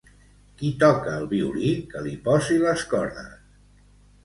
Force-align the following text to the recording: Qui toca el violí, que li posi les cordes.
Qui 0.61 0.71
toca 0.83 1.13
el 1.17 1.27
violí, 1.33 1.75
que 1.93 2.03
li 2.07 2.15
posi 2.25 2.59
les 2.65 2.89
cordes. 2.97 3.39